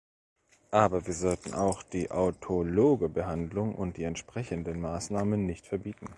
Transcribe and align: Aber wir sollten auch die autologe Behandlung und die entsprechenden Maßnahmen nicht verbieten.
Aber 0.71 1.05
wir 1.05 1.13
sollten 1.13 1.53
auch 1.53 1.83
die 1.83 2.09
autologe 2.09 3.07
Behandlung 3.07 3.75
und 3.75 3.97
die 3.97 4.03
entsprechenden 4.03 4.81
Maßnahmen 4.81 5.45
nicht 5.45 5.67
verbieten. 5.67 6.09